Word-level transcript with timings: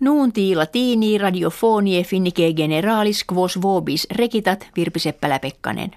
Nuunti 0.00 0.54
latini 0.54 1.18
radiofonie 1.18 2.04
finnike 2.04 2.52
generalis 2.52 3.24
quos 3.32 3.62
vobis 3.62 4.06
rekitat 4.10 4.68
Virpi 4.76 5.00
Seppälä-Pekkanen. 5.00 5.90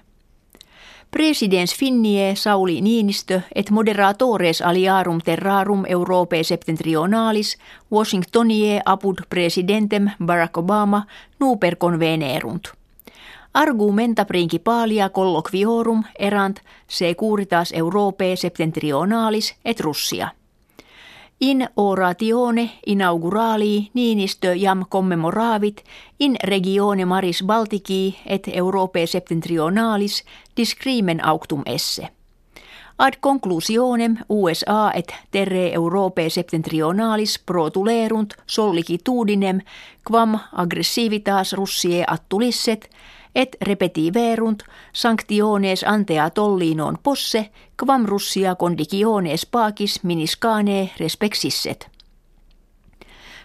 Presidens 1.10 1.74
Finnie 1.76 2.36
Sauli 2.36 2.80
Niinistö 2.80 3.40
et 3.54 3.70
moderatores 3.70 4.62
aliarum 4.62 5.20
terrarum 5.24 5.84
Europe 5.88 6.42
septentrionalis 6.42 7.58
Washingtonie 7.92 8.80
apud 8.84 9.16
presidentem 9.28 10.10
Barack 10.24 10.56
Obama 10.56 11.02
nuper 11.40 11.76
convenerunt. 11.76 12.68
Argumenta 13.54 14.24
principalia 14.24 15.10
colloquiorum 15.10 16.04
erant 16.18 16.60
securitas 16.88 17.72
Europe 17.72 18.36
septentrionalis 18.36 19.54
et 19.64 19.80
Russia– 19.80 20.28
In 21.40 21.68
oratione 21.76 22.70
inaugurali 22.86 23.90
Niinistö 23.94 24.54
jam 24.54 24.84
commemoravit 24.90 25.84
in 26.20 26.36
regione 26.44 27.04
Maris 27.04 27.44
Baltici 27.46 28.18
et 28.26 28.48
Europe 28.52 29.06
septentrionalis 29.06 30.24
discrimen 30.56 31.26
auctum 31.26 31.62
esse. 31.66 32.08
Ad 32.98 33.12
conclusionem 33.20 34.16
USA 34.28 34.90
et 34.94 35.14
terre 35.30 35.72
Europe 35.72 36.30
septentrionalis 36.30 37.38
protulerunt 37.46 38.34
sollicitudinem 38.46 39.60
quam 40.10 40.38
aggressivitas 40.52 41.52
Russie 41.52 42.04
attulisset– 42.06 42.90
et 43.34 43.56
repetiverunt 43.60 44.62
sanctiones 44.92 45.84
antea 45.84 46.30
tollinon 46.30 46.98
posse, 47.02 47.50
quam 47.84 48.04
Russia 48.06 48.54
condiciones 48.54 49.46
pacis 49.46 50.00
miniscane 50.02 50.90
respexisset. 51.00 51.88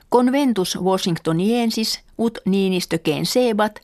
Conventus 0.09 0.77
Washingtoniensis 0.81 1.99
ut 2.17 2.37
Niinistö 2.45 2.97
sebat, 3.23 3.79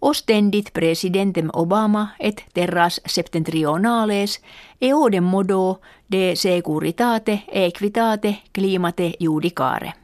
ostendit 0.00 0.70
presidentem 0.72 1.48
Obama 1.52 2.08
et 2.20 2.44
terras 2.54 3.00
septentrionales 3.06 4.40
eodem 4.80 5.24
modo 5.24 5.80
de 6.12 6.32
securitate 6.34 7.42
equitate 7.52 8.38
climate 8.54 9.12
judicare. 9.20 9.99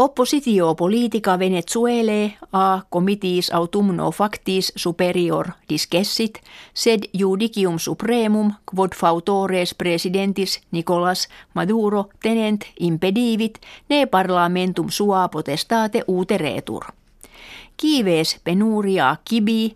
Oppositio 0.00 0.74
politica 0.74 1.38
Venezuele 1.38 2.34
a 2.52 2.82
comitiis 2.90 3.50
autumno 3.50 4.10
factis 4.10 4.72
superior 4.76 5.46
discessit, 5.68 6.38
sed 6.74 7.02
judicium 7.18 7.78
supremum 7.78 8.52
quod 8.74 8.94
fautores 8.94 9.74
presidentis 9.74 10.60
Nicolas 10.70 11.28
Maduro 11.54 12.08
tenent 12.22 12.64
impedivit 12.80 13.58
ne 13.88 14.06
parlamentum 14.06 14.90
sua 14.90 15.28
potestate 15.28 16.04
uteretur. 16.06 16.84
Kives 17.76 18.38
penuria 18.44 19.16
kibi 19.24 19.74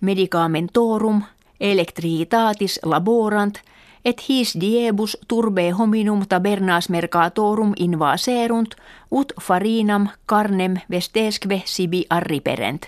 medicamentorum 0.00 1.22
electricitatis 1.60 2.80
laborant– 2.84 3.58
et 4.06 4.22
his 4.28 4.54
diebus 4.60 5.16
turbe 5.28 5.70
hominum 5.72 6.26
tabernas 6.28 6.88
mercatorum 6.88 7.72
invaserunt, 7.76 8.74
ut 9.10 9.32
farinam 9.40 10.08
carnem 10.26 10.76
vestesque 10.90 11.62
sibi 11.64 12.06
arriperent. 12.10 12.86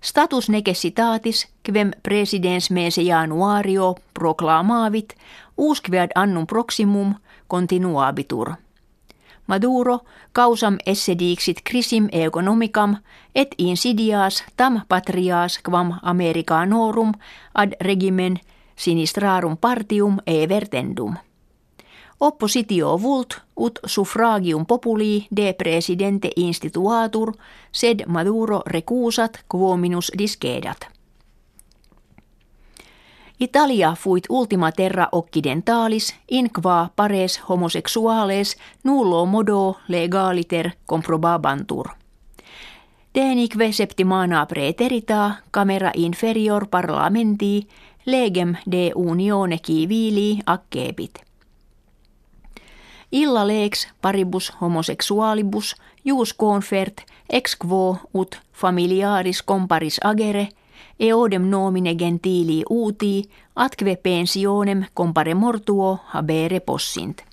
Status 0.00 0.48
necessitatis, 0.48 1.48
quem 1.62 1.90
presidens 2.02 2.70
mese 2.70 3.02
januario 3.02 3.94
proclamavit, 4.14 5.14
usquead 5.56 6.10
annum 6.14 6.46
proximum 6.46 7.14
continuabitur. 7.48 8.54
Maduro 9.46 10.00
causam 10.32 10.76
esse 10.86 11.18
dixit 11.18 11.60
crisim 11.64 12.08
economicam 12.12 12.96
et 13.34 13.54
insidias 13.58 14.44
tam 14.56 14.80
patrias 14.88 15.58
quam 15.58 15.98
Americanorum 16.02 17.12
ad 17.54 17.74
regimen 17.80 18.38
sinistrarum 18.80 19.56
partium 19.56 20.18
evertendum. 20.26 21.14
Oppositio 22.20 22.98
vult 23.02 23.40
ut 23.56 23.78
suffragium 23.86 24.66
populi 24.66 25.26
de 25.36 25.52
presidente 25.52 26.30
instituatur 26.36 27.32
sed 27.72 28.04
Maduro 28.06 28.62
recusat 28.66 29.44
quominus 29.48 30.12
discedat. 30.18 30.88
Italia 33.40 33.94
fuit 33.94 34.24
ultima 34.28 34.72
terra 34.72 35.08
occidentalis 35.12 36.14
in 36.28 36.50
qua 36.60 36.90
pares 36.96 37.40
homosexuales 37.48 38.56
nullo 38.84 39.26
modo 39.26 39.76
legaliter 39.88 40.70
comprobabantur. 40.86 41.88
Denique 43.14 43.72
septimana 43.72 44.46
preterita 44.46 45.42
camera 45.50 45.90
inferior 45.94 46.68
parlamenti 46.68 47.66
legem 48.06 48.56
de 48.70 48.92
unione 48.94 49.58
civili 49.66 50.38
accepit. 50.44 51.18
Illa 53.12 53.46
lex 53.46 53.88
paribus 54.00 54.52
homosexualibus 54.60 55.74
jus 56.04 56.34
confert 56.36 57.00
ex 57.28 57.56
quo 57.56 57.98
ut 58.14 58.38
familiaris 58.52 59.42
comparis 59.42 59.98
agere 60.04 60.48
eodem 60.98 61.42
nomine 61.42 61.94
gentili 61.94 62.62
uti 62.70 63.30
atque 63.54 63.96
pensionem 63.96 64.84
compare 64.94 65.34
mortuo 65.34 65.98
habere 66.06 66.60
possint. 66.60 67.29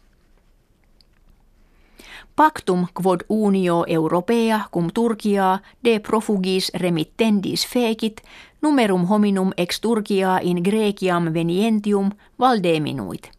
Pactum 2.37 2.87
quod 2.93 3.21
unio 3.29 3.83
europea 3.87 4.61
cum 4.71 4.89
Turkia 4.93 5.59
de 5.83 5.99
profugis 5.99 6.71
remittendis 6.75 7.67
fecit 7.67 8.21
numerum 8.61 9.05
hominum 9.05 9.51
ex 9.57 9.79
Turkia 9.81 10.39
in 10.41 10.63
Greciam 10.63 11.33
venientium 11.33 12.11
valdeminuit. 12.39 13.31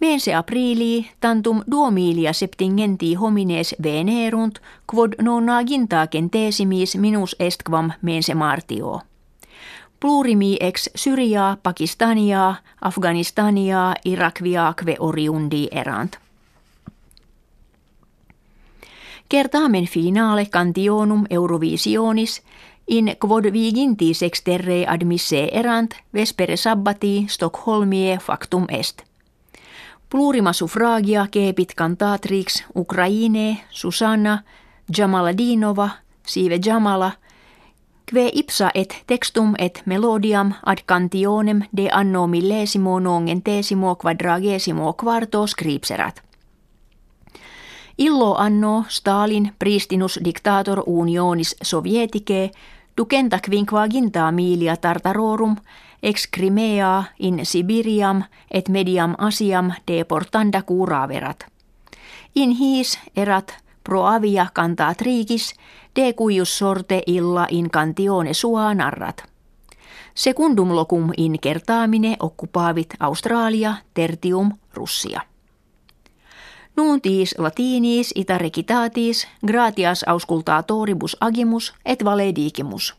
Mense 0.00 0.34
aprili 0.34 1.06
tantum 1.20 1.62
duomilia 1.70 2.32
septingenti 2.32 3.14
homines 3.14 3.74
venerunt 3.82 4.58
quod 4.92 5.12
nonaginta 5.22 6.06
centesimis 6.06 6.96
minus 6.96 7.36
est 7.38 7.62
quam 7.62 7.92
mense 8.00 8.34
martio. 8.34 9.00
Plurimi 10.00 10.56
ex 10.60 10.90
Syria, 10.96 11.56
Pakistania, 11.62 12.54
Afganistania, 12.80 13.94
Irakviaque 14.04 14.96
oriundi 14.98 15.68
erant. 15.70 16.18
Kertaamen 19.32 19.86
finale 19.86 20.46
cantionum 20.46 21.24
Eurovisionis 21.30 22.42
in 22.88 23.16
quod 23.18 23.44
viginti 23.52 24.14
sexterre 24.14 24.84
admisse 24.86 25.48
erant 25.52 25.94
vespere 26.14 26.56
sabbati 26.56 27.26
Stockholmie 27.28 28.18
factum 28.18 28.66
est. 28.68 29.02
Plurima 30.10 30.52
suffragia 30.52 31.26
kepit 31.30 31.74
cantatrix 31.74 32.64
Ukraine 32.76 33.58
Susanna 33.70 34.38
Jamaladinova 34.96 35.88
sive 36.26 36.58
Jamala 36.64 37.12
Kve 38.06 38.30
ipsa 38.32 38.70
et 38.74 39.02
textum 39.06 39.54
et 39.58 39.82
melodiam 39.86 40.52
ad 40.66 40.84
cantionem 40.84 41.62
de 41.76 41.88
anno 41.92 42.26
millesimo 42.26 43.00
nongentesimo 43.00 43.96
quadragesimo 43.96 44.92
quarto 44.92 45.46
scripserat. 45.46 46.31
Illo 47.98 48.34
anno 48.38 48.84
Stalin 48.88 49.52
pristinus 49.58 50.20
dictator 50.24 50.82
unionis 50.86 51.56
sovietike 51.62 52.50
ducenta 52.96 53.38
quinquaginta 53.38 54.32
milia 54.32 54.76
tartarorum 54.76 55.56
ex 56.02 56.28
Crimea 56.30 57.04
in 57.18 57.46
Sibiriam 57.46 58.22
et 58.50 58.68
mediam 58.68 59.14
Asiam 59.18 59.72
deportanda 59.86 60.62
curaverat. 60.62 61.46
In 62.34 62.50
his 62.50 62.98
erat 63.16 63.54
pro 63.84 64.06
avia 64.06 64.46
cantatrigis 64.54 65.54
de 65.96 66.14
cuius 66.14 66.58
sorte 66.58 67.02
illa 67.06 67.46
in 67.50 67.70
cantione 67.70 68.34
sua 68.34 68.74
narrat. 68.74 69.22
Secundum 70.14 70.74
locum 70.74 71.10
in 71.16 71.38
kertaamine 71.40 72.16
occupavit 72.20 72.94
Australia 73.00 73.74
tertium 73.94 74.52
Russia. 74.74 75.31
Nuntis 76.76 77.34
latinis 77.38 78.12
ita 78.14 78.38
recitatis 78.38 79.26
gratias 79.46 80.04
auscultatoribus 80.08 81.16
agimus 81.20 81.72
et 81.84 82.04
valedigimus. 82.04 82.94